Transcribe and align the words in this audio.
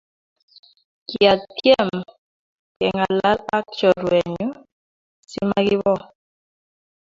kiatem 1.09 1.89
kengalal 2.77 3.37
ak 3.57 3.65
chorwenyu 3.77 4.49
simakiibo 5.29 5.93